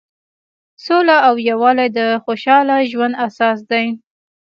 [0.85, 3.85] سوله او یووالی د خوشحاله ژوند اساس دی.